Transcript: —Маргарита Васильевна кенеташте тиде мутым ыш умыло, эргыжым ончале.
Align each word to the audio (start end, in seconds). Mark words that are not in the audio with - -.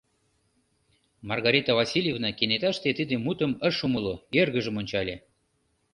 —Маргарита 1.29 1.71
Васильевна 1.79 2.29
кенеташте 2.37 2.89
тиде 2.97 3.15
мутым 3.25 3.51
ыш 3.67 3.77
умыло, 3.85 4.15
эргыжым 4.41 4.75
ончале. 4.81 5.15